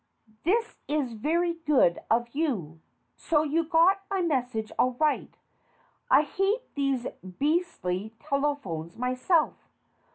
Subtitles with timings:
[0.45, 2.79] This is very good of you.
[3.17, 5.31] So you got my message all right
[6.09, 7.05] I hate these
[7.37, 9.53] beastly telephones myself.